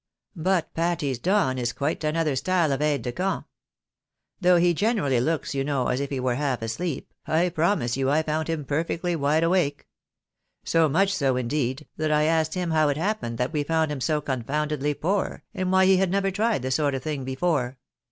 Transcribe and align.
But 0.35 0.73
Patty's 0.73 1.19
Don 1.19 1.59
is 1.59 1.73
quite 1.73 2.03
another 2.03 2.35
style 2.35 2.71
of 2.71 2.81
aide 2.81 3.03
de 3.03 3.11
camp; 3.11 3.45
though 4.39 4.55
he 4.57 4.73
generally 4.73 5.19
looks, 5.19 5.53
you 5.53 5.63
know, 5.63 5.89
as 5.89 5.99
if 5.99 6.09
he 6.09 6.19
were 6.19 6.33
half 6.33 6.63
asleep, 6.63 7.13
I 7.27 7.49
promise 7.49 7.97
you 7.97 8.09
I 8.09 8.23
found 8.23 8.47
him 8.47 8.65
perfectly 8.65 9.15
wide 9.15 9.43
awake. 9.43 9.85
So 10.63 10.89
much 10.89 11.13
so, 11.13 11.37
indeed, 11.37 11.87
that 11.97 12.11
I 12.11 12.23
asked 12.23 12.55
him 12.55 12.71
how 12.71 12.89
it 12.89 12.97
happened 12.97 13.37
that 13.37 13.53
we 13.53 13.61
found 13.63 13.91
him 13.91 14.01
so 14.01 14.21
confoundedly 14.21 14.95
poor, 14.95 15.43
and 15.53 15.71
why 15.71 15.85
he 15.85 15.97
Lad 15.99 16.09
never 16.09 16.31
tried 16.31 16.63
the 16.63 16.71
sort 16.71 16.95
of 16.95 17.03
thing 17.03 17.23
before 17.23 17.77